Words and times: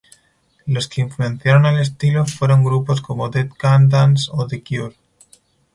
Los 0.65 0.87
que 0.87 1.01
influenciaron 1.01 1.67
al 1.67 1.79
estilo 1.79 2.25
fueron 2.25 2.63
grupos 2.63 3.01
como 3.01 3.29
Dead 3.29 3.51
Can 3.55 3.87
Dance 3.87 4.31
o 4.33 4.47
The 4.47 4.63
Cure. 4.63 4.95